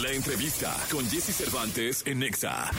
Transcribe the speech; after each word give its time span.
La 0.00 0.10
entrevista 0.10 0.74
con 0.90 1.04
Jesse 1.04 1.34
Cervantes 1.36 2.02
en 2.06 2.20
Nexa. 2.20 2.70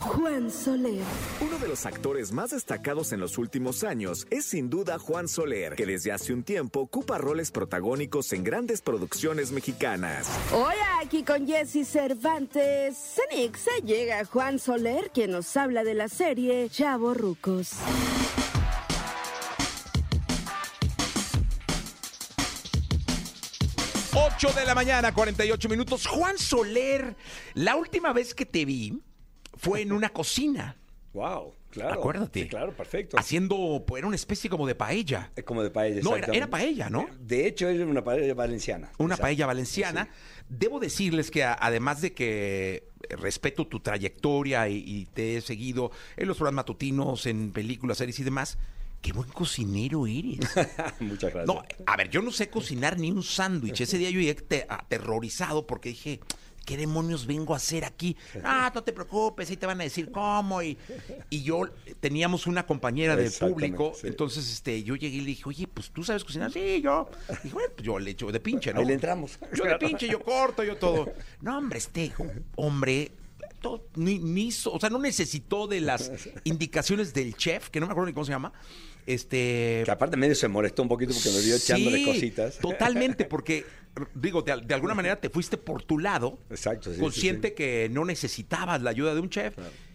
Juan 0.00 0.50
Soler. 0.50 1.00
Uno 1.40 1.58
de 1.60 1.68
los 1.68 1.86
actores 1.86 2.32
más 2.32 2.50
destacados 2.50 3.12
en 3.12 3.20
los 3.20 3.38
últimos 3.38 3.84
años 3.84 4.26
es 4.30 4.46
sin 4.46 4.68
duda 4.68 4.98
Juan 4.98 5.28
Soler, 5.28 5.76
que 5.76 5.86
desde 5.86 6.10
hace 6.10 6.32
un 6.32 6.42
tiempo 6.42 6.80
ocupa 6.80 7.18
roles 7.18 7.52
protagónicos 7.52 8.32
en 8.32 8.42
grandes 8.42 8.82
producciones 8.82 9.52
mexicanas. 9.52 10.26
Hoy 10.52 10.74
aquí 11.00 11.22
con 11.22 11.46
Jesse 11.46 11.86
Cervantes. 11.86 13.20
En 13.30 13.38
Nexa 13.38 13.70
llega 13.84 14.24
Juan 14.24 14.58
Soler, 14.58 15.12
quien 15.14 15.30
nos 15.30 15.56
habla 15.56 15.84
de 15.84 15.94
la 15.94 16.08
serie 16.08 16.68
Chavo 16.68 17.14
Rucos. 17.14 17.74
8 24.36 24.52
de 24.52 24.66
la 24.66 24.74
mañana, 24.74 25.14
48 25.14 25.66
minutos. 25.70 26.06
Juan 26.06 26.36
Soler, 26.36 27.16
la 27.54 27.74
última 27.74 28.12
vez 28.12 28.34
que 28.34 28.44
te 28.44 28.66
vi 28.66 29.00
fue 29.56 29.80
en 29.80 29.92
una 29.92 30.10
cocina. 30.10 30.76
Wow, 31.14 31.54
claro. 31.70 31.94
Acuérdate. 31.94 32.42
Sí, 32.42 32.48
claro, 32.50 32.72
perfecto. 32.76 33.18
Haciendo, 33.18 33.82
pues, 33.86 34.00
era 34.00 34.06
una 34.08 34.16
especie 34.16 34.50
como 34.50 34.66
de 34.66 34.74
paella. 34.74 35.32
Es 35.36 35.44
como 35.44 35.62
de 35.62 35.70
paella. 35.70 36.02
No, 36.02 36.16
era, 36.16 36.30
era 36.34 36.48
paella, 36.48 36.90
¿no? 36.90 37.08
De 37.18 37.46
hecho, 37.46 37.66
es 37.70 37.80
una 37.80 38.04
paella 38.04 38.34
valenciana. 38.34 38.90
Una 38.98 39.14
Exacto. 39.14 39.22
paella 39.22 39.46
valenciana. 39.46 40.10
Debo 40.50 40.80
decirles 40.80 41.30
que 41.30 41.42
además 41.42 42.02
de 42.02 42.12
que 42.12 42.90
respeto 43.08 43.66
tu 43.66 43.80
trayectoria 43.80 44.68
y, 44.68 44.84
y 44.86 45.06
te 45.06 45.38
he 45.38 45.40
seguido 45.40 45.92
en 46.18 46.28
los 46.28 46.36
programas 46.36 46.64
matutinos, 46.64 47.24
en 47.24 47.52
películas, 47.52 47.96
series 47.96 48.18
y 48.20 48.24
demás, 48.24 48.58
qué 49.00 49.12
buen 49.12 49.28
cocinero 49.30 50.06
eres. 50.06 50.38
Muchas 51.00 51.32
gracias. 51.32 51.46
No, 51.46 51.62
a 51.86 51.96
ver, 51.96 52.10
yo 52.10 52.22
no 52.22 52.32
sé 52.32 52.48
cocinar 52.50 52.98
ni 52.98 53.10
un 53.10 53.22
sándwich. 53.22 53.80
Ese 53.80 53.98
día 53.98 54.10
yo 54.10 54.20
llegué 54.20 54.34
te- 54.34 54.66
aterrorizado 54.68 55.66
porque 55.66 55.90
dije, 55.90 56.20
¿qué 56.64 56.76
demonios 56.76 57.26
vengo 57.26 57.54
a 57.54 57.58
hacer 57.58 57.84
aquí? 57.84 58.16
Ah, 58.42 58.72
no 58.74 58.82
te 58.82 58.92
preocupes, 58.92 59.48
ahí 59.48 59.56
te 59.56 59.66
van 59.66 59.80
a 59.80 59.84
decir 59.84 60.10
cómo. 60.10 60.60
Y, 60.62 60.76
y 61.30 61.42
yo 61.44 61.60
teníamos 62.00 62.48
una 62.48 62.66
compañera 62.66 63.14
del 63.14 63.30
público, 63.30 63.92
sí. 63.94 64.08
entonces 64.08 64.52
este, 64.52 64.82
yo 64.82 64.96
llegué 64.96 65.18
y 65.18 65.20
le 65.20 65.26
dije, 65.26 65.44
oye, 65.46 65.68
pues 65.68 65.90
tú 65.90 66.02
sabes 66.02 66.24
cocinar. 66.24 66.50
Sí, 66.50 66.80
yo. 66.82 67.08
Dije, 67.44 67.54
bueno, 67.54 67.68
pues 67.76 67.86
yo 67.86 67.98
le 68.00 68.10
echo 68.10 68.32
de 68.32 68.40
pinche, 68.40 68.72
¿no? 68.74 68.80
Ahí 68.80 68.86
le 68.86 68.94
entramos. 68.94 69.38
Yo 69.54 69.64
de 69.64 69.78
pinche, 69.78 70.08
yo 70.08 70.20
corto, 70.20 70.64
yo 70.64 70.76
todo. 70.76 71.12
No, 71.40 71.58
hombre, 71.58 71.78
este 71.78 72.12
hombre. 72.56 73.12
Ni, 73.94 74.18
ni 74.18 74.48
hizo- 74.48 74.72
o 74.72 74.80
sea, 74.80 74.90
no 74.90 74.98
necesitó 74.98 75.66
de 75.66 75.80
las 75.80 76.10
indicaciones 76.44 77.12
del 77.14 77.34
chef, 77.36 77.70
que 77.70 77.80
no 77.80 77.86
me 77.86 77.92
acuerdo 77.92 78.06
ni 78.08 78.12
cómo 78.14 78.24
se 78.24 78.32
llama. 78.32 78.52
Este. 79.06 79.82
Que 79.84 79.90
aparte 79.90 80.16
medio 80.16 80.34
se 80.34 80.48
molestó 80.48 80.82
un 80.82 80.88
poquito 80.88 81.12
porque 81.14 81.30
me 81.30 81.40
vio 81.40 81.54
echándole 81.56 81.98
Sí, 81.98 82.04
cositas. 82.04 82.58
Totalmente, 82.58 83.24
porque, 83.30 83.64
digo, 84.14 84.42
de, 84.42 84.60
de 84.64 84.74
alguna 84.74 84.94
manera 84.94 85.20
te 85.20 85.30
fuiste 85.30 85.56
por 85.56 85.82
tu 85.84 85.98
lado, 85.98 86.38
Exacto, 86.50 86.92
sí, 86.92 86.98
consciente 87.00 87.48
sí, 87.48 87.54
que 87.54 87.88
no 87.90 88.04
necesitabas 88.04 88.82
la 88.82 88.90
ayuda 88.90 89.14
de 89.14 89.20
un 89.20 89.30
chef. 89.30 89.54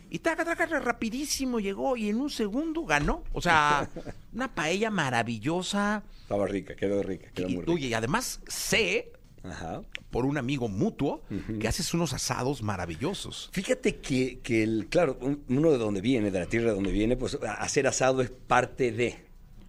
Y 0.10 0.20
taca, 0.20 0.44
taca, 0.44 0.66
rapidísimo 0.80 1.60
llegó 1.62 1.96
y 1.96 2.10
en 2.10 2.20
un 2.20 2.30
segundo 2.30 2.84
ganó. 2.86 3.24
O 3.34 3.42
sea, 3.42 3.90
una 4.34 4.54
paella 4.54 4.90
maravillosa. 4.92 6.04
Estaba 6.22 6.48
rica, 6.48 6.76
quedó 6.76 7.02
rica, 7.04 7.30
quedó 7.34 7.48
Y, 7.50 7.54
muy 7.56 7.62
rica. 7.62 7.72
oye, 7.74 7.88
y 7.88 7.94
además 7.94 8.42
sé, 8.48 9.12
Ajá. 9.44 9.82
por 10.12 10.26
un 10.26 10.38
amigo 10.38 10.68
mutuo, 10.68 11.24
que 11.60 11.68
haces 11.68 11.94
unos 11.94 12.14
asados 12.14 12.62
maravillosos. 12.62 13.50
Fíjate 13.54 13.96
que, 13.98 14.40
que 14.40 14.62
el, 14.64 14.88
claro, 14.90 15.18
un- 15.22 15.44
uno 15.50 15.72
de 15.72 15.78
donde 15.78 16.02
viene, 16.02 16.30
de 16.32 16.40
la 16.40 16.46
tierra 16.46 16.70
de 16.70 16.76
donde 16.76 16.92
viene, 16.92 17.16
pues 17.18 17.38
hacer 17.58 17.88
asado 17.88 18.22
es 18.22 18.30
parte 18.30 18.92
de, 18.92 19.16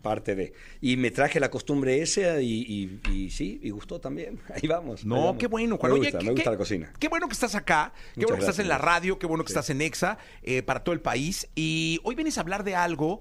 parte 0.03 0.34
de. 0.34 0.53
Y 0.81 0.97
me 0.97 1.11
traje 1.12 1.39
la 1.39 1.48
costumbre 1.50 2.03
esa 2.03 2.43
y, 2.43 2.67
y- 2.69 3.00
y 3.11 3.31
sí, 3.31 3.61
y 3.62 3.70
gustó 3.70 4.00
también. 4.00 4.41
Ahí 4.55 4.67
vamos. 4.69 5.00
ahí 5.03 5.06
No, 5.09 5.17
vamos. 5.27 5.37
qué 5.39 5.47
bueno, 5.47 5.77
Juan. 5.78 5.93
Me 5.93 5.98
gusta, 6.00 6.19
qué- 6.19 6.25
me 6.25 6.31
gusta 6.33 6.45
qué- 6.45 6.50
la 6.50 6.56
cocina. 6.59 6.93
Qué 6.98 7.09
bueno 7.09 7.28
que 7.28 7.34
estás 7.34 7.55
acá, 7.55 7.93
qué 7.95 8.20
Muchas 8.23 8.31
bueno 8.31 8.37
que 8.45 8.50
estás 8.50 8.59
en 8.59 8.69
la 8.69 8.78
radio, 8.78 9.19
qué 9.19 9.27
bueno 9.27 9.45
que 9.45 9.48
Sí. 9.48 9.53
estás 9.53 9.70
en 9.70 9.81
EXA, 9.81 10.19
eh, 10.43 10.62
para 10.62 10.83
todo 10.83 10.93
el 10.93 11.00
país. 11.00 11.48
Y 11.55 12.00
hoy 12.03 12.15
vienes 12.17 12.37
a 12.37 12.41
hablar 12.41 12.65
de 12.65 12.75
algo 12.75 13.20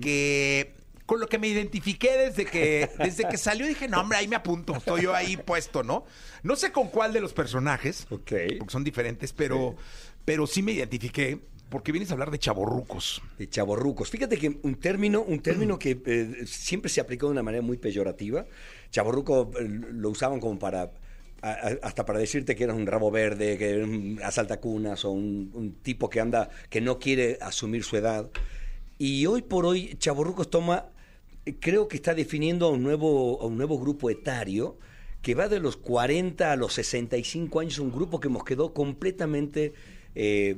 que 0.00 0.74
con 1.06 1.20
lo 1.20 1.26
que 1.26 1.38
me 1.38 1.48
identifiqué 1.48 2.16
desde 2.16 2.44
que, 2.44 2.88
desde 2.98 3.28
que 3.28 3.36
salió 3.36 3.66
dije, 3.66 3.88
no, 3.88 4.00
hombre, 4.00 4.18
ahí 4.18 4.28
me 4.28 4.36
apunto, 4.36 4.74
estoy 4.76 5.02
yo 5.02 5.14
ahí 5.14 5.36
puesto, 5.36 5.82
¿no? 5.82 6.04
No 6.42 6.56
sé 6.56 6.72
con 6.72 6.88
cuál 6.88 7.12
de 7.12 7.20
los 7.20 7.32
personajes, 7.32 8.06
Ok. 8.10 8.32
porque 8.58 8.72
son 8.72 8.84
diferentes, 8.84 9.32
pero, 9.32 9.74
pero 10.24 10.46
sí 10.46 10.62
me 10.62 10.72
identifiqué 10.72 11.38
porque 11.68 11.90
vienes 11.90 12.10
a 12.10 12.12
hablar 12.12 12.30
de 12.30 12.38
chaborrucos. 12.38 13.22
de 13.38 13.48
chaborrucos. 13.48 14.10
Fíjate 14.10 14.36
que 14.36 14.58
un 14.62 14.74
término, 14.74 15.22
un 15.22 15.40
término 15.40 15.78
que 15.78 16.02
eh, 16.04 16.44
siempre 16.46 16.90
se 16.90 17.00
aplicó 17.00 17.26
de 17.26 17.32
una 17.32 17.42
manera 17.42 17.62
muy 17.62 17.78
peyorativa. 17.78 18.44
Chaborruco 18.90 19.50
eh, 19.58 19.66
lo 19.66 20.10
usaban 20.10 20.38
como 20.38 20.58
para 20.58 20.90
hasta 21.82 22.04
para 22.04 22.20
decirte 22.20 22.54
que 22.54 22.62
eras 22.64 22.76
un 22.76 22.86
rabo 22.86 23.10
verde, 23.10 23.58
que 23.58 23.70
eres 23.70 23.84
un 23.88 24.20
asaltacunas 24.22 25.04
o 25.04 25.10
un, 25.10 25.50
un 25.54 25.72
tipo 25.82 26.08
que 26.08 26.20
anda 26.20 26.50
que 26.70 26.80
no 26.80 26.98
quiere 27.00 27.38
asumir 27.40 27.82
su 27.82 27.96
edad. 27.96 28.30
Y 29.02 29.26
hoy 29.26 29.42
por 29.42 29.66
hoy 29.66 29.96
Chaborrucos 29.98 30.48
toma 30.48 30.86
eh, 31.44 31.56
creo 31.58 31.88
que 31.88 31.96
está 31.96 32.14
definiendo 32.14 32.66
a 32.66 32.70
un 32.70 32.84
nuevo 32.84 33.42
a 33.42 33.46
un 33.46 33.56
nuevo 33.56 33.76
grupo 33.76 34.10
etario 34.10 34.78
que 35.22 35.34
va 35.34 35.48
de 35.48 35.58
los 35.58 35.76
40 35.76 36.52
a 36.52 36.54
los 36.54 36.74
65 36.74 37.58
años, 37.58 37.80
un 37.80 37.90
grupo 37.90 38.20
que 38.20 38.28
nos 38.28 38.44
quedó 38.44 38.72
completamente 38.72 39.72
eh, 40.14 40.56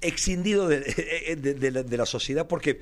excindido 0.00 0.68
de, 0.68 0.78
de- 1.36 1.96
la, 1.98 2.06
sociedad 2.06 2.46
porque 2.46 2.78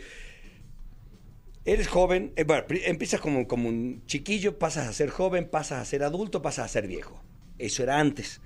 eres 1.64 1.88
joven, 1.88 2.34
eh, 2.36 2.44
empiezas 2.84 3.22
como, 3.22 3.48
como 3.48 3.70
un 3.70 4.04
chiquillo, 4.04 4.58
pasas 4.58 4.86
a 4.86 4.92
ser 4.92 5.08
joven, 5.08 5.48
pasas 5.48 5.80
a 5.80 5.84
ser 5.86 6.02
adulto, 6.02 6.42
pasas 6.42 6.66
a 6.66 6.68
ser 6.68 6.86
viejo. 6.86 7.22
Eso 7.56 7.82
era 7.82 7.98
antes. 7.98 8.42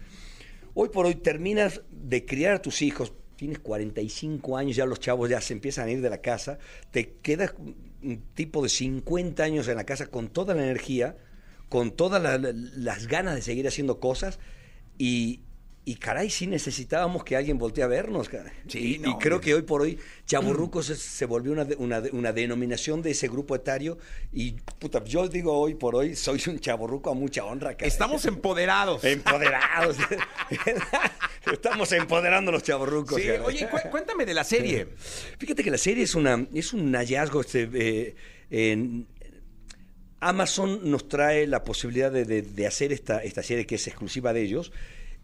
Hoy 0.74 0.90
por 0.90 1.06
hoy 1.06 1.16
terminas 1.16 1.82
de 1.90 2.24
criar 2.24 2.54
a 2.54 2.62
tus 2.62 2.80
hijos, 2.80 3.12
tienes 3.44 3.58
45 3.58 4.56
años, 4.56 4.74
ya 4.76 4.86
los 4.86 5.00
chavos 5.00 5.28
ya 5.28 5.40
se 5.40 5.52
empiezan 5.52 5.88
a 5.88 5.90
ir 5.90 6.00
de 6.00 6.08
la 6.08 6.18
casa, 6.22 6.58
te 6.90 7.10
quedas 7.22 7.52
un 8.02 8.22
tipo 8.34 8.62
de 8.62 8.68
50 8.70 9.42
años 9.42 9.68
en 9.68 9.76
la 9.76 9.84
casa 9.84 10.06
con 10.06 10.28
toda 10.28 10.54
la 10.54 10.62
energía, 10.62 11.16
con 11.68 11.90
todas 11.90 12.22
la- 12.22 12.38
la- 12.38 12.52
las 12.54 13.06
ganas 13.06 13.34
de 13.34 13.42
seguir 13.42 13.68
haciendo 13.68 14.00
cosas 14.00 14.38
y, 14.96 15.40
y 15.86 15.96
caray, 15.96 16.30
sí 16.30 16.46
necesitábamos 16.46 17.24
que 17.24 17.36
alguien 17.36 17.58
voltee 17.58 17.84
a 17.84 17.86
vernos. 17.86 18.30
caray. 18.30 18.52
Sí, 18.68 18.94
y, 18.94 18.98
no, 19.00 19.10
y 19.10 19.14
creo 19.18 19.40
que 19.40 19.52
hoy 19.54 19.62
por 19.62 19.82
hoy 19.82 19.98
Chaburrucos 20.24 20.86
se, 20.86 20.96
se 20.96 21.26
volvió 21.26 21.52
una, 21.52 21.66
una, 21.76 22.02
una 22.12 22.32
denominación 22.32 23.02
de 23.02 23.10
ese 23.10 23.28
grupo 23.28 23.54
etario 23.54 23.98
y 24.32 24.52
puta, 24.78 25.04
yo 25.04 25.28
digo 25.28 25.52
hoy 25.58 25.74
por 25.74 25.94
hoy 25.96 26.16
soy 26.16 26.40
un 26.46 26.58
chaburruco 26.58 27.10
a 27.10 27.14
mucha 27.14 27.44
honra. 27.44 27.74
caray. 27.76 27.88
Estamos 27.88 28.24
empoderados. 28.24 29.04
empoderados. 29.04 29.96
Estamos 31.52 31.92
empoderando 31.92 32.50
a 32.50 32.52
los 32.52 32.62
chaburrucos. 32.62 33.20
Sí, 33.20 33.28
oye, 33.30 33.68
cu- 33.68 33.90
cuéntame 33.90 34.24
de 34.26 34.34
la 34.34 34.44
serie. 34.44 34.86
Fíjate 35.38 35.62
que 35.62 35.70
la 35.70 35.78
serie 35.78 36.04
es 36.04 36.14
una 36.14 36.46
es 36.54 36.72
un 36.72 36.92
hallazgo. 36.94 37.40
Este, 37.40 37.68
eh, 37.74 38.14
en- 38.50 39.06
Amazon 40.20 40.90
nos 40.90 41.06
trae 41.08 41.46
la 41.46 41.64
posibilidad 41.64 42.10
de, 42.10 42.24
de- 42.24 42.42
de 42.42 42.66
hacer 42.66 42.92
esta, 42.92 43.22
esta 43.22 43.42
serie 43.42 43.66
que 43.66 43.74
es 43.74 43.86
exclusiva 43.86 44.32
de 44.32 44.42
ellos. 44.42 44.72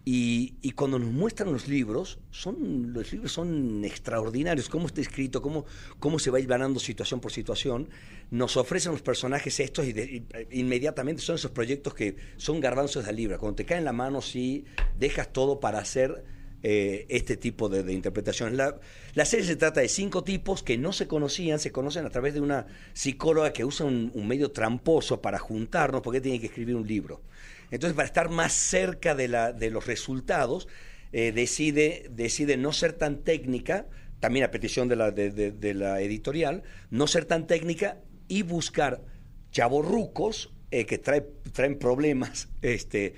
Y, 0.02 0.54
y 0.62 0.70
cuando 0.72 0.98
nos 0.98 1.10
muestran 1.12 1.52
los 1.52 1.68
libros, 1.68 2.18
son, 2.30 2.92
los 2.94 3.12
libros 3.12 3.32
son 3.32 3.84
extraordinarios. 3.84 4.68
Cómo 4.70 4.86
está 4.86 5.02
escrito, 5.02 5.42
cómo, 5.42 5.66
cómo 5.98 6.18
se 6.18 6.30
va 6.30 6.40
hilvanando 6.40 6.80
situación 6.80 7.20
por 7.20 7.32
situación. 7.32 7.90
Nos 8.30 8.56
ofrecen 8.56 8.92
los 8.92 9.02
personajes 9.02 9.60
estos 9.60 9.86
y, 9.86 9.92
de- 9.92 10.04
y, 10.04 10.24
eh, 10.36 10.48
inmediatamente 10.52 11.20
son 11.20 11.34
esos 11.34 11.50
proyectos 11.50 11.92
que 11.94 12.16
son 12.38 12.60
garbanzos 12.60 13.04
de 13.04 13.12
libra. 13.12 13.36
Cuando 13.38 13.56
te 13.56 13.66
caen 13.66 13.80
en 13.80 13.84
la 13.84 13.92
mano, 13.92 14.22
sí, 14.22 14.64
dejas 14.98 15.32
todo 15.34 15.60
para 15.60 15.80
hacer 15.80 16.24
eh, 16.62 17.04
este 17.10 17.36
tipo 17.36 17.68
de, 17.68 17.82
de 17.82 17.92
interpretaciones. 17.92 18.56
La, 18.56 18.80
la 19.14 19.24
serie 19.26 19.44
se 19.44 19.56
trata 19.56 19.80
de 19.82 19.88
cinco 19.88 20.24
tipos 20.24 20.62
que 20.62 20.78
no 20.78 20.94
se 20.94 21.06
conocían, 21.08 21.58
se 21.58 21.72
conocen 21.72 22.06
a 22.06 22.10
través 22.10 22.32
de 22.32 22.40
una 22.40 22.66
psicóloga 22.94 23.52
que 23.52 23.66
usa 23.66 23.84
un, 23.84 24.10
un 24.14 24.26
medio 24.26 24.50
tramposo 24.50 25.20
para 25.20 25.38
juntarnos 25.38 26.00
porque 26.00 26.22
tiene 26.22 26.40
que 26.40 26.46
escribir 26.46 26.74
un 26.76 26.86
libro. 26.86 27.20
Entonces, 27.70 27.94
para 27.94 28.06
estar 28.06 28.30
más 28.30 28.52
cerca 28.52 29.14
de, 29.14 29.28
la, 29.28 29.52
de 29.52 29.70
los 29.70 29.86
resultados, 29.86 30.68
eh, 31.12 31.32
decide, 31.32 32.06
decide 32.10 32.56
no 32.56 32.72
ser 32.72 32.92
tan 32.92 33.22
técnica, 33.22 33.86
también 34.20 34.44
a 34.44 34.50
petición 34.50 34.88
de 34.88 34.96
la, 34.96 35.10
de, 35.10 35.74
la 35.74 36.00
editorial, 36.00 36.62
no 36.90 37.06
ser 37.06 37.24
tan 37.24 37.46
técnica 37.46 37.98
y 38.28 38.42
buscar 38.42 39.02
chavorrucos 39.50 40.52
eh, 40.70 40.86
que 40.86 41.02
trae- 41.02 41.26
traen 41.52 41.78
problemas 41.78 42.48
este, 42.62 43.14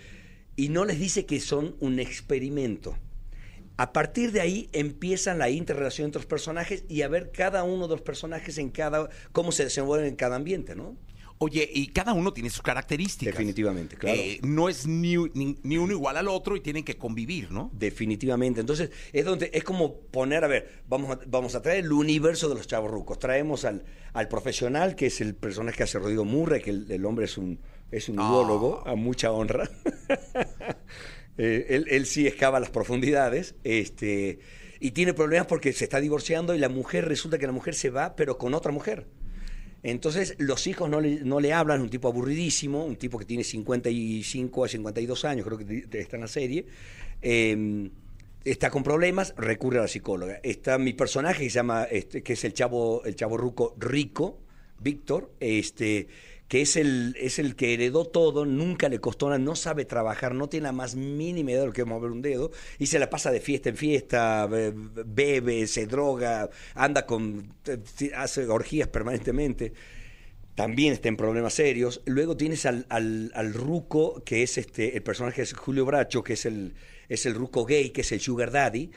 y 0.56 0.68
no 0.68 0.84
les 0.84 0.98
dice 0.98 1.26
que 1.26 1.40
son 1.40 1.76
un 1.80 1.98
experimento. 1.98 2.96
A 3.78 3.92
partir 3.92 4.32
de 4.32 4.40
ahí 4.40 4.68
empiezan 4.72 5.38
la 5.38 5.50
interrelación 5.50 6.06
entre 6.06 6.20
los 6.20 6.26
personajes 6.26 6.84
y 6.88 7.02
a 7.02 7.08
ver 7.08 7.32
cada 7.32 7.64
uno 7.64 7.88
de 7.88 7.94
los 7.94 8.02
personajes 8.02 8.58
en 8.58 8.70
cada 8.70 9.08
cómo 9.32 9.50
se 9.50 9.64
desenvuelven 9.64 10.08
en 10.08 10.16
cada 10.16 10.36
ambiente, 10.36 10.76
¿no? 10.76 10.96
Oye, 11.42 11.68
y 11.72 11.88
cada 11.88 12.12
uno 12.12 12.32
tiene 12.32 12.50
sus 12.50 12.62
características. 12.62 13.34
Definitivamente, 13.34 13.96
claro. 13.96 14.16
Eh, 14.16 14.38
no 14.42 14.68
es 14.68 14.86
ni, 14.86 15.16
ni- 15.34 15.58
ni 15.62 15.76
uno 15.76 15.92
igual 15.92 16.16
al 16.16 16.28
otro 16.28 16.54
y 16.56 16.60
tienen 16.60 16.84
que 16.84 16.96
convivir, 16.96 17.50
¿no? 17.50 17.70
Definitivamente. 17.74 18.60
Entonces, 18.60 18.90
es 19.12 19.24
donde 19.24 19.50
es 19.52 19.64
como 19.64 19.96
poner, 20.00 20.44
a 20.44 20.46
ver, 20.46 20.82
vamos 20.88 21.10
a, 21.10 21.20
vamos 21.26 21.54
a 21.54 21.62
traer 21.62 21.84
el 21.84 21.92
universo 21.92 22.48
de 22.48 22.54
los 22.54 22.66
chavos 22.68 22.90
rucos. 22.90 23.18
Traemos 23.18 23.64
al, 23.64 23.84
al 24.12 24.28
profesional, 24.28 24.94
que 24.94 25.06
es 25.06 25.20
el 25.20 25.34
personaje 25.34 25.78
que 25.78 25.82
hace 25.82 25.98
Rodrigo 25.98 26.24
Murray, 26.24 26.62
que 26.62 26.70
el, 26.70 26.90
el 26.90 27.04
hombre 27.04 27.24
es 27.24 27.36
un, 27.38 27.58
es 27.90 28.08
un 28.08 28.20
Ah. 28.20 28.28
biólogo, 28.30 28.86
a 28.86 28.94
mucha 28.94 29.32
honra. 29.32 29.68
Eh, 31.38 31.66
él, 31.70 31.86
él 31.88 32.04
sí 32.04 32.26
excava 32.26 32.60
las 32.60 32.68
profundidades. 32.70 33.54
Este, 33.64 34.38
y 34.80 34.90
tiene 34.90 35.14
problemas 35.14 35.46
porque 35.46 35.72
se 35.72 35.84
está 35.84 35.98
divorciando 35.98 36.54
y 36.54 36.58
la 36.58 36.68
mujer, 36.68 37.08
resulta 37.08 37.38
que 37.38 37.46
la 37.46 37.52
mujer 37.52 37.74
se 37.74 37.88
va, 37.90 38.14
pero 38.16 38.36
con 38.36 38.52
otra 38.54 38.70
mujer. 38.70 39.06
Entonces 39.82 40.36
los 40.38 40.66
hijos 40.66 40.88
no 40.88 41.00
le, 41.00 41.20
no 41.24 41.40
le 41.40 41.52
hablan, 41.52 41.80
un 41.80 41.90
tipo 41.90 42.08
aburridísimo, 42.08 42.84
un 42.84 42.96
tipo 42.96 43.18
que 43.18 43.24
tiene 43.24 43.44
55 43.44 44.64
a 44.64 44.68
52 44.68 45.24
años, 45.24 45.46
creo 45.46 45.58
que 45.58 45.98
está 45.98 46.16
en 46.16 46.22
la 46.22 46.28
serie. 46.28 46.66
Eh, 47.20 47.90
está 48.44 48.70
con 48.70 48.82
problemas, 48.82 49.34
recurre 49.36 49.78
a 49.78 49.82
la 49.82 49.88
psicóloga. 49.88 50.40
Está 50.42 50.78
mi 50.78 50.92
personaje 50.92 51.44
que 51.44 51.50
se 51.50 51.56
llama, 51.56 51.84
este, 51.84 52.22
que 52.22 52.34
es 52.34 52.44
el 52.44 52.52
chavo, 52.52 53.04
el 53.04 53.14
chavo 53.14 53.36
ruco 53.36 53.74
rico, 53.78 54.38
Víctor, 54.80 55.32
este, 55.40 56.08
que 56.52 56.60
es 56.60 56.76
el, 56.76 57.16
es 57.18 57.38
el 57.38 57.56
que 57.56 57.72
heredó 57.72 58.04
todo, 58.04 58.44
nunca 58.44 58.90
le 58.90 58.98
costó 59.00 59.28
nada, 59.28 59.38
no 59.38 59.56
sabe 59.56 59.86
trabajar, 59.86 60.34
no 60.34 60.50
tiene 60.50 60.64
la 60.64 60.72
más 60.72 60.94
mínima 60.96 61.50
idea 61.52 61.60
de 61.62 61.66
lo 61.68 61.72
que 61.72 61.80
es 61.80 61.86
mover 61.86 62.10
un 62.10 62.20
dedo, 62.20 62.50
y 62.78 62.88
se 62.88 62.98
la 62.98 63.08
pasa 63.08 63.30
de 63.30 63.40
fiesta 63.40 63.70
en 63.70 63.76
fiesta, 63.78 64.46
be- 64.48 64.74
bebe, 64.74 65.66
se 65.66 65.86
droga, 65.86 66.50
anda 66.74 67.06
con, 67.06 67.54
hace 68.14 68.46
orgías 68.48 68.88
permanentemente 68.88 69.72
también 70.54 70.92
está 70.92 71.08
en 71.08 71.16
problemas 71.16 71.54
serios. 71.54 72.02
Luego 72.04 72.36
tienes 72.36 72.66
al, 72.66 72.84
al, 72.90 73.32
al 73.34 73.54
Ruco, 73.54 74.22
que 74.22 74.42
es 74.42 74.58
este, 74.58 74.94
el 74.94 75.02
personaje 75.02 75.40
es 75.40 75.54
Julio 75.54 75.86
Bracho, 75.86 76.22
que 76.22 76.34
es 76.34 76.44
el, 76.44 76.74
es 77.08 77.24
el 77.24 77.34
Ruco 77.34 77.64
gay, 77.64 77.88
que 77.92 78.02
es 78.02 78.12
el 78.12 78.20
Sugar 78.20 78.50
Daddy, 78.50 78.90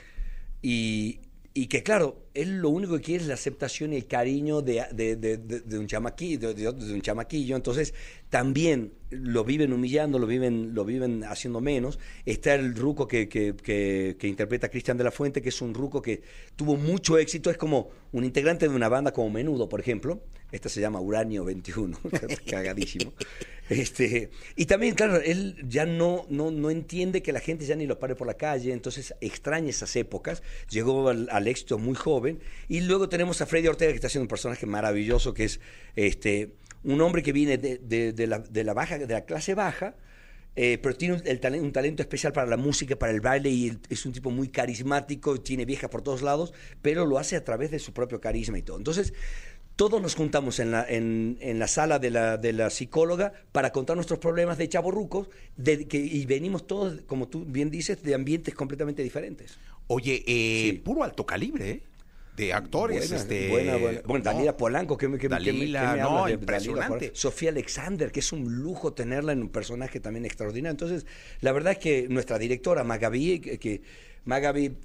y, 0.61 1.21
y 1.57 1.67
que 1.67 1.83
claro, 1.83 2.27
él 2.33 2.57
lo 2.57 2.67
único 2.67 2.97
que 2.97 3.01
quiere 3.01 3.23
es 3.23 3.29
la 3.29 3.35
aceptación 3.35 3.93
y 3.93 3.95
el 3.95 4.07
cariño 4.07 4.61
de, 4.61 4.85
de, 4.91 5.15
de, 5.15 5.79
un, 5.79 5.87
chamaquillo, 5.87 6.53
de, 6.53 6.67
un 6.67 7.01
chamaquillo. 7.01 7.55
Entonces, 7.55 7.93
también 8.29 8.91
lo 9.09 9.45
viven 9.45 9.71
humillando, 9.71 10.19
lo 10.19 10.27
viven, 10.27 10.75
lo 10.75 10.83
viven 10.83 11.23
haciendo 11.23 11.61
menos. 11.61 11.97
Está 12.25 12.55
el 12.55 12.75
ruco 12.75 13.07
que, 13.07 13.29
que, 13.29 13.55
que, 13.55 14.17
que 14.19 14.27
interpreta 14.27 14.67
Cristian 14.67 14.97
de 14.97 15.05
la 15.05 15.11
Fuente, 15.11 15.41
que 15.41 15.47
es 15.47 15.61
un 15.61 15.73
ruco 15.73 16.01
que 16.01 16.23
tuvo 16.57 16.75
mucho 16.75 17.17
éxito, 17.17 17.49
es 17.49 17.57
como 17.57 17.89
un 18.11 18.25
integrante 18.25 18.67
de 18.67 18.75
una 18.75 18.89
banda 18.89 19.13
como 19.13 19.29
Menudo, 19.29 19.69
por 19.69 19.79
ejemplo. 19.79 20.21
Esta 20.51 20.67
se 20.67 20.81
llama 20.81 20.99
Uranio 20.99 21.45
21, 21.45 21.97
cagadísimo. 22.45 23.13
Este, 23.69 24.29
y 24.55 24.65
también, 24.65 24.93
claro, 24.93 25.17
él 25.17 25.55
ya 25.67 25.85
no, 25.85 26.25
no, 26.29 26.51
no 26.51 26.69
entiende 26.69 27.23
que 27.23 27.31
la 27.31 27.39
gente 27.39 27.65
ya 27.65 27.75
ni 27.75 27.87
lo 27.87 27.97
pare 27.97 28.15
por 28.15 28.27
la 28.27 28.35
calle, 28.35 28.71
entonces 28.71 29.15
extraña 29.21 29.69
esas 29.69 29.95
épocas. 29.95 30.43
Llegó 30.69 31.09
al, 31.09 31.47
éxito 31.47 31.77
muy 31.79 31.95
joven. 31.95 32.39
Y 32.67 32.81
luego 32.81 33.09
tenemos 33.09 33.41
a 33.41 33.45
Freddy 33.45 33.67
Ortega, 33.67 33.91
que 33.91 33.95
está 33.95 34.07
haciendo 34.07 34.25
un 34.25 34.29
personaje 34.29 34.65
maravilloso, 34.65 35.33
que 35.33 35.45
es 35.45 35.59
este, 35.95 36.51
un 36.83 37.01
hombre 37.01 37.23
que 37.23 37.33
viene 37.33 37.57
de, 37.57 37.77
de- 38.13 38.27
la, 38.27 38.39
de 38.39 38.63
la 38.63 38.73
baja, 38.73 38.99
de 38.99 39.07
la 39.07 39.25
clase 39.25 39.55
baja, 39.55 39.95
eh, 40.55 40.77
pero 40.81 40.95
tiene 40.95 41.15
un, 41.15 41.21
el 41.25 41.41
talen- 41.41 41.61
un 41.61 41.73
talento 41.73 42.01
especial 42.03 42.31
para 42.33 42.47
la 42.47 42.57
música, 42.57 42.95
para 42.95 43.11
el 43.11 43.19
baile, 43.19 43.49
y 43.49 43.77
es 43.89 44.05
un 44.05 44.13
tipo 44.13 44.29
muy 44.29 44.47
carismático, 44.49 45.41
tiene 45.41 45.65
viejas 45.65 45.89
por 45.89 46.01
todos 46.01 46.21
lados, 46.21 46.53
pero 46.81 47.05
lo 47.05 47.17
hace 47.17 47.35
a 47.35 47.43
través 47.43 47.71
de 47.71 47.79
su 47.79 47.93
propio 47.93 48.21
carisma 48.21 48.57
y 48.59 48.61
todo. 48.61 48.77
Entonces, 48.77 49.13
todos 49.75 50.01
nos 50.01 50.15
juntamos 50.15 50.59
en 50.59 50.71
la, 50.71 50.85
en, 50.87 51.37
en 51.41 51.59
la 51.59 51.67
sala 51.67 51.99
de 51.99 52.09
la, 52.09 52.37
de 52.37 52.53
la 52.53 52.69
psicóloga 52.69 53.33
para 53.51 53.71
contar 53.71 53.95
nuestros 53.97 54.19
problemas 54.19 54.57
de 54.57 54.69
chavorrucos, 54.69 55.29
de, 55.57 55.85
que, 55.87 55.97
y 55.97 56.25
venimos 56.25 56.65
todos, 56.67 57.01
como 57.07 57.27
tú 57.27 57.45
bien 57.45 57.69
dices, 57.69 58.01
de 58.01 58.13
ambientes 58.15 58.53
completamente 58.55 59.03
diferentes. 59.03 59.57
Oye, 59.87 60.23
eh, 60.27 60.71
Sí. 60.71 60.81
puro 60.83 61.03
alto 61.03 61.25
calibre, 61.25 61.69
¿eh? 61.69 61.83
De 62.35 62.51
actores, 62.53 62.99
Buena, 63.09 63.15
este... 63.21 63.49
buena, 63.49 63.77
buena. 63.77 64.01
Bueno, 64.05 64.25
no. 64.25 64.31
Dalila 64.31 64.57
Polanco, 64.57 64.97
que 64.97 65.07
me, 65.07 65.17
que, 65.17 65.29
me- 65.29 65.37
que 65.37 65.53
me- 65.53 65.59
Dalila, 65.59 65.95
no, 65.95 66.09
de 66.25 66.31
Dalila 66.31 66.31
impresionante. 66.33 67.11
Sofía 67.13 67.49
Alexander, 67.49 68.11
que 68.11 68.19
es 68.19 68.33
un 68.33 68.55
lujo 68.61 68.91
tenerla 68.93 69.31
en 69.31 69.41
un 69.41 69.49
personaje 69.49 70.01
también 70.01 70.25
extraordinario. 70.25 70.71
Entonces, 70.71 71.05
la 71.39 71.53
verdad 71.53 71.73
es 71.73 71.79
que 71.79 72.07
nuestra 72.09 72.37
directora, 72.37 72.83
Magaby, 72.83 73.39
que, 73.39 73.57
que 73.57 73.81
Magaby, 74.25 74.75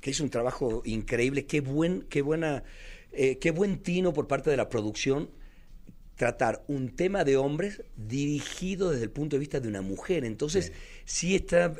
que 0.00 0.10
hizo 0.10 0.24
un 0.24 0.30
trabajo 0.30 0.82
increíble, 0.84 1.46
qué 1.46 1.60
buen, 1.60 2.02
qué 2.08 2.20
buena, 2.20 2.64
eh, 3.12 3.38
qué 3.38 3.50
buen 3.50 3.78
tino 3.82 4.12
por 4.12 4.26
parte 4.26 4.50
de 4.50 4.56
la 4.56 4.68
producción 4.68 5.30
tratar 6.14 6.62
un 6.68 6.90
tema 6.94 7.24
de 7.24 7.36
hombres 7.36 7.82
dirigido 7.96 8.90
desde 8.90 9.04
el 9.04 9.10
punto 9.10 9.34
de 9.36 9.40
vista 9.40 9.58
de 9.60 9.66
una 9.68 9.80
mujer. 9.82 10.24
Entonces, 10.24 10.72
sí, 11.04 11.34
está, 11.34 11.74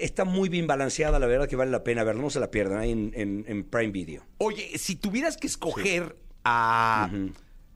está 0.00 0.24
muy 0.24 0.48
bien 0.48 0.66
balanceada, 0.66 1.18
la 1.18 1.26
verdad 1.26 1.48
que 1.48 1.56
vale 1.56 1.70
la 1.70 1.82
pena 1.84 2.02
verla, 2.04 2.22
no 2.22 2.30
se 2.30 2.40
la 2.40 2.50
pierdan 2.50 2.78
ahí 2.78 2.92
en, 2.92 3.12
en- 3.14 3.44
en 3.48 3.64
Prime 3.64 3.90
Video. 3.92 4.24
Oye, 4.38 4.78
si 4.78 4.96
tuvieras 4.96 5.36
que 5.36 5.48
escoger 5.48 6.16
a 6.44 7.10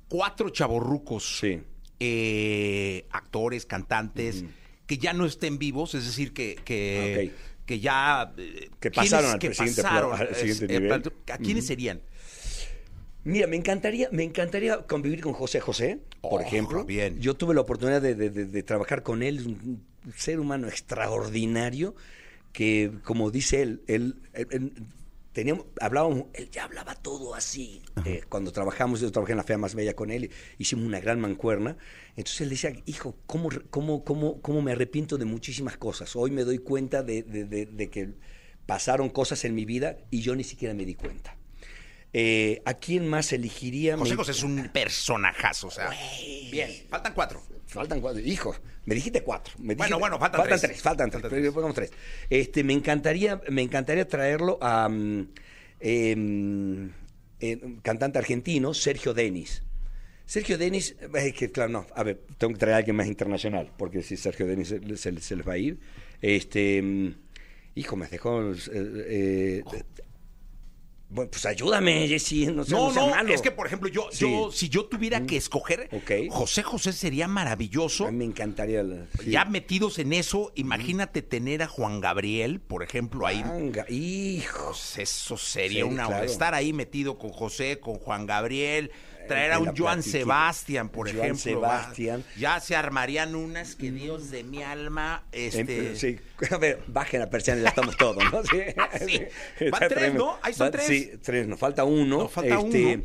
cuatro 0.09 0.49
chavorrucos, 0.51 1.39
Sí. 1.41 1.61
eh, 2.01 3.07
actores, 3.11 3.67
cantantes, 3.67 4.45
que 4.87 4.97
ya 4.99 5.13
no 5.13 5.27
estén 5.27 5.59
vivos, 5.59 5.95
es 5.95 6.07
decir, 6.07 6.33
que, 6.33 6.57
que, 6.65 7.31
Ok. 7.35 7.65
que 7.67 7.81
ya... 7.81 8.33
eh, 8.39 8.71
Que 8.81 8.91
¿quiénes 8.91 9.11
pasaron 9.11 9.33
al 9.33 9.39
que 9.39 9.53
siguiente 9.53 9.83
pasaron, 9.83 10.13
al 10.19 10.35
siguiente 10.35 10.65
eh, 10.75 10.81
nivel. 10.81 11.03
¿A 11.33 11.39
quiénes 11.39 11.67
serían? 11.67 12.01
Mira, 13.25 13.47
me 13.47 13.57
encantaría, 13.57 14.09
me 14.13 14.23
encantaría 14.25 14.79
convivir 14.87 15.21
con 15.21 15.33
José 15.33 15.61
José, 15.61 16.01
por 16.23 16.41
Oh, 16.41 16.45
ejemplo. 16.45 16.85
bien. 16.85 17.21
Yo 17.21 17.35
tuve 17.35 17.55
la 17.55 17.61
oportunidad 17.61 18.01
de, 18.01 18.15
de- 18.15 18.31
de- 18.31 18.47
de 18.47 18.63
trabajar 18.63 19.03
con 19.03 19.23
él, 19.23 19.41
un 19.47 19.83
ser 20.17 20.41
humano 20.41 20.69
extraordinario, 20.69 21.95
que 22.53 22.91
como 23.05 23.31
dice 23.31 23.63
él, 23.63 23.83
él, 23.87 24.17
él- 24.33 24.49
él- 24.51 24.73
teníamos, 25.33 25.67
hablábamos, 25.81 26.25
él 26.33 26.49
ya 26.51 26.65
hablaba 26.65 26.95
todo 26.95 27.35
así. 27.35 27.83
Eh, 28.05 28.23
cuando 28.29 28.51
trabajamos, 28.51 29.01
yo 29.01 29.13
trabajé 29.13 29.33
en 29.33 29.39
la 29.39 29.45
Fea 29.45 29.59
Más 29.59 29.75
Bella 29.75 29.95
con 29.95 30.11
él, 30.11 30.31
hicimos 30.57 30.87
una 30.87 30.99
gran 31.01 31.21
mancuerna. 31.21 31.77
Entonces 32.17 32.41
él 32.41 32.49
decía, 32.51 32.73
hijo, 32.87 33.17
¿cómo, 33.27 33.51
cómo, 33.71 34.05
cómo, 34.05 34.41
cómo 34.41 34.63
me 34.63 34.73
arrepiento 34.73 35.19
de 35.19 35.27
muchísimas 35.27 35.77
cosas? 35.77 36.17
Hoy 36.17 36.31
me 36.31 36.45
doy 36.45 36.59
cuenta 36.59 37.03
de 37.03 37.89
que 37.93 38.15
pasaron 38.67 39.11
cosas 39.11 39.45
en 39.45 39.55
mi 39.55 39.65
vida 39.65 39.99
y 40.11 40.23
yo 40.23 40.35
ni 40.35 40.45
siquiera 40.45 40.75
me 40.75 40.85
di 40.87 40.95
cuenta. 40.95 41.37
Eh, 42.13 42.63
¿A 42.65 42.75
quién 42.75 43.07
más 43.07 43.33
elegiría? 43.33 43.97
José 43.97 44.17
José 44.17 44.33
es 44.33 44.43
un 44.43 44.69
personajazo, 44.73 45.67
o 45.67 45.71
sea... 45.71 45.91
Bien, 46.51 46.71
faltan 46.89 47.13
cuatro. 47.15 47.43
Faltan 47.67 48.01
cuatro. 48.01 48.21
Hijos, 48.23 48.61
me 48.87 48.95
dijiste 48.95 49.23
cuatro. 49.23 49.53
Me 49.59 49.75
Bueno, 49.75 49.97
dijiste- 49.97 50.01
bueno, 50.01 50.19
faltan 50.19 50.43
tres. 50.45 50.61
tres. 50.63 50.81
Faltan 50.83 51.11
tres. 51.11 51.23
Faltan 51.23 51.41
tres. 51.41 51.53
pongamos 51.53 51.75
tres. 51.77 51.91
Este, 52.31 52.65
me 52.65 52.73
encantaría, 52.73 53.41
me 53.51 53.61
encantaría 53.63 54.09
traerlo 54.09 54.59
a 54.63 54.89
mm, 54.89 55.29
em, 55.81 56.91
eh, 57.41 57.61
cantante 57.83 58.19
argentino, 58.19 58.73
Sergio 58.73 59.13
Denis. 59.13 59.63
Sergio 60.25 60.57
Denis, 60.59 60.97
es 61.15 61.33
que 61.35 61.51
claro, 61.51 61.71
no, 61.71 61.87
a 61.95 62.03
ver, 62.03 62.23
tengo 62.39 62.53
que 62.55 62.59
traer 62.59 62.75
a 62.75 62.77
alguien 62.79 62.97
más 62.97 63.07
internacional, 63.07 63.73
porque 63.79 64.03
si 64.03 64.17
Sergio 64.17 64.47
Denis 64.47 64.69
se, 64.69 64.97
se- 64.97 65.21
se 65.21 65.37
les 65.37 65.47
va 65.47 65.53
a 65.55 65.59
ir. 65.59 65.79
Este, 66.23 66.81
mm, 66.83 67.15
hijo, 67.77 67.97
me 67.97 68.07
dejó. 68.09 68.51
eh, 68.53 68.57
eh, 68.73 69.63
bueno, 71.11 71.31
pues 71.31 71.47
ayúdame, 71.47 72.07
Jessy, 72.07 72.47
no, 72.49 72.65
sé, 72.65 72.73
No, 72.73 72.89
no, 72.89 72.93
sea 72.93 73.03
no, 73.07 73.11
malo. 73.11 73.33
es 73.33 73.41
que 73.41 73.51
por 73.51 73.67
ejemplo, 73.67 73.89
yo, 73.89 74.09
Sí. 74.13 74.31
yo 74.31 74.53
si 74.53 74.69
yo 74.69 74.85
tuviera 74.87 75.25
que 75.27 75.37
escoger, 75.39 75.89
Ok. 75.93 76.31
José 76.31 76.63
José 76.63 76.93
sería 76.93 77.27
maravilloso. 77.29 78.07
A 78.07 78.11
mí 78.11 78.19
me 78.19 78.25
encantaría. 78.27 78.83
la- 78.83 79.07
sí. 79.19 79.31
Ya 79.31 79.45
metidos 79.47 79.99
en 79.99 80.13
eso, 80.13 80.53
imagínate 80.55 81.23
tener 81.23 81.63
a 81.63 81.67
Juan 81.67 82.01
Gabriel, 82.01 82.61
por 82.61 82.83
ejemplo, 82.83 83.27
ahí. 83.27 83.43
Manga, 83.43 83.87
hijo. 83.89 84.67
Pues 84.69 84.99
eso 84.99 85.37
sería 85.39 85.85
Sí, 85.85 85.91
una 85.91 86.07
claro. 86.07 86.25
estar 86.27 86.55
ahí 86.55 86.73
metido 86.73 87.17
con 87.19 87.31
José, 87.31 87.81
con 87.81 87.95
Juan 87.95 88.27
Gabriel, 88.27 88.91
traer 89.29 89.53
a 89.53 89.59
un 89.59 89.67
la 89.67 89.75
Joan. 89.77 90.03
Sebastián, 90.03 90.89
por 90.89 91.07
Joan 91.15 91.31
ejemplo. 91.33 91.61
va. 91.61 91.81
Sebastián. 91.83 92.25
Ya 92.37 92.59
se 92.61 92.75
armarían 92.75 93.35
unas 93.35 93.77
que 93.77 93.91
Dios 93.93 94.31
de 94.31 94.43
mi 94.45 94.63
alma, 94.63 95.25
este 95.33 95.91
Em, 95.91 95.97
Sí, 95.97 96.19
a 96.51 96.57
ver, 96.59 96.83
bajen 96.89 97.21
la 97.21 97.31
persiana 97.31 97.61
y 97.61 97.63
ya 97.65 97.69
estamos 97.71 97.97
todos, 97.97 98.23
¿no? 98.33 98.43
Sí. 99.07 99.23
Sí. 99.59 99.71
Van 99.71 99.81
tres, 99.81 99.89
tremendo. 99.93 100.25
¿no? 100.27 100.39
Ahí 100.43 100.55
son 100.55 100.67
Va- 100.67 100.71
tres. 100.73 100.87
Sí, 100.87 101.13
tres, 101.23 101.47
nos 101.47 101.59
falta 101.59 101.85
uno. 101.85 102.19
Nos 102.25 102.33
falta 102.33 102.59
Este, 102.59 102.97
uno. 102.97 103.05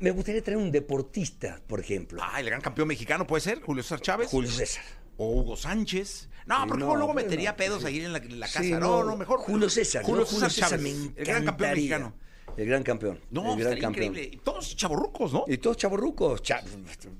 Me 0.00 0.10
gustaría 0.12 0.40
traer 0.42 0.58
un 0.58 0.70
deportista, 0.70 1.60
por 1.66 1.80
ejemplo. 1.80 2.22
Ah, 2.22 2.38
el 2.38 2.46
gran 2.46 2.60
campeón 2.60 2.86
mexicano 2.88 3.26
puede 3.26 3.40
ser, 3.40 3.60
Julio 3.60 3.82
César 3.82 4.00
Chávez. 4.00 4.28
Julio 4.28 4.50
César. 4.50 4.84
O 5.16 5.30
Hugo 5.40 5.56
Sánchez. 5.56 6.28
No, 6.46 6.66
porque 6.68 6.84
no, 6.84 6.94
luego 6.94 7.14
metería 7.14 7.52
no, 7.52 7.56
pedos 7.56 7.84
ahí 7.84 8.00
en 8.00 8.12
la, 8.12 8.18
en 8.18 8.38
la 8.38 8.46
casa. 8.46 8.60
Sí, 8.62 8.70
no, 8.72 9.02
no, 9.02 9.16
mejor. 9.16 9.38
Julio 9.40 9.68
César. 9.70 10.02
Julio 10.04 10.24
yo, 10.24 10.30
César, 10.30 10.50
Chávez, 10.50 10.80
me 10.80 10.90
el 10.90 11.24
gran 11.26 11.44
campeón 11.44 11.70
mexicano. 11.70 12.14
El 12.56 12.66
gran 12.66 12.82
campeón. 12.84 13.18
No, 13.30 13.40
el 13.40 13.46
gran 13.58 13.60
estaría 13.72 13.82
campeón. 13.82 14.06
increíble. 14.12 14.36
Y 14.36 14.38
todos 14.38 14.76
chavorrucos, 14.76 15.32
¿no? 15.32 15.44
Y 15.48 15.58
todos 15.58 15.76
chavorrucos, 15.76 16.40
cha- 16.40 16.62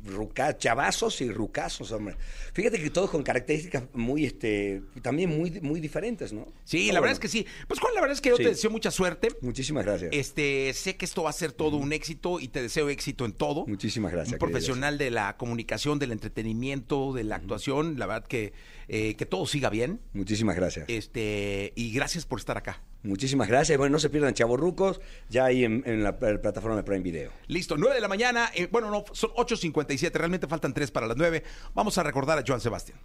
ruca- 0.04 0.56
chavazos 0.56 1.20
y 1.22 1.30
rucazos, 1.30 1.90
hombre. 1.90 2.16
Fíjate 2.52 2.80
que 2.80 2.88
todos 2.90 3.10
con 3.10 3.22
características 3.24 3.84
muy, 3.94 4.24
este, 4.26 4.82
también 5.02 5.36
muy, 5.36 5.50
muy 5.60 5.80
diferentes, 5.80 6.32
¿no? 6.32 6.46
Sí, 6.64 6.92
la 6.92 7.00
verdad 7.00 7.14
es 7.14 7.18
que 7.18 7.26
sí. 7.28 7.44
Pues 7.66 7.80
Juan, 7.80 7.94
la 7.94 8.00
verdad 8.00 8.14
es 8.14 8.20
que 8.20 8.28
yo 8.28 8.36
Sí. 8.36 8.44
te 8.44 8.50
deseo 8.50 8.70
mucha 8.70 8.92
suerte. 8.92 9.28
Muchísimas 9.40 9.84
gracias. 9.84 10.10
Este, 10.12 10.72
sé 10.72 10.96
que 10.96 11.04
esto 11.04 11.24
va 11.24 11.30
a 11.30 11.32
ser 11.32 11.50
todo 11.52 11.78
un 11.78 11.92
éxito 11.92 12.38
y 12.38 12.46
te 12.48 12.62
deseo 12.62 12.88
éxito 12.88 13.24
en 13.24 13.32
todo. 13.32 13.66
Muchísimas 13.66 14.12
gracias, 14.12 14.34
Un 14.34 14.38
profesional 14.38 14.98
de 14.98 15.10
la 15.10 15.36
comunicación, 15.36 15.98
del 15.98 16.12
entretenimiento, 16.12 17.12
de 17.12 17.24
la 17.24 17.36
actuación. 17.36 17.98
La 17.98 18.06
verdad 18.06 18.24
que, 18.28 18.52
eh, 18.86 19.14
que 19.16 19.26
todo 19.26 19.46
siga 19.46 19.68
bien. 19.68 20.00
Muchísimas 20.12 20.54
gracias. 20.54 20.84
Este, 20.88 21.72
y 21.74 21.92
gracias 21.92 22.24
por 22.24 22.38
estar 22.38 22.56
acá. 22.56 22.82
Muchísimas 23.04 23.48
gracias. 23.48 23.76
Bueno, 23.76 23.92
no 23.92 23.98
se 23.98 24.08
pierdan 24.08 24.32
Chavorrucos, 24.32 25.00
ya 25.28 25.44
ahí 25.44 25.64
en, 25.64 26.02
la 26.02 26.18
plataforma 26.18 26.76
de 26.76 26.82
Prime 26.82 27.02
Video. 27.02 27.30
Listo, 27.48 27.76
9 27.76 27.94
de 27.94 28.00
la 28.00 28.08
mañana. 28.08 28.50
eh, 28.54 28.66
bueno, 28.72 28.90
no, 28.90 29.04
son 29.12 29.30
8.57. 29.32 30.10
Realmente 30.14 30.46
faltan 30.46 30.72
3 30.72 30.90
para 30.90 31.06
las 31.06 31.16
9. 31.16 31.42
Vamos 31.74 31.98
a 31.98 32.02
recordar 32.02 32.38
a 32.38 32.44
Joan 32.46 32.62
Sebastián. 32.62 32.98